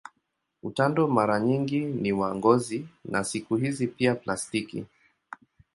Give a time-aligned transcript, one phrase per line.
[0.63, 4.85] Utando mara nyingi ni wa ngozi na siku hizi pia plastiki.